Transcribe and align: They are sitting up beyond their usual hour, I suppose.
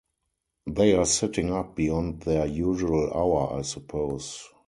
They 0.65 0.93
are 0.95 1.05
sitting 1.05 1.51
up 1.53 1.75
beyond 1.75 2.21
their 2.23 2.47
usual 2.47 3.13
hour, 3.13 3.59
I 3.59 3.61
suppose. 3.61 4.49